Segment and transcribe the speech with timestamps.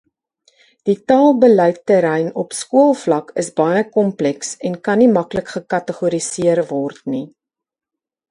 [0.89, 7.25] Die taalbeleidterrein op skoolvlak is baie kompleks en kan nie maklik gekategoriseer word nie.